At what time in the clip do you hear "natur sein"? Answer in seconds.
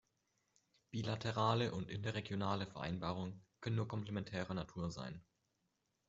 4.55-5.23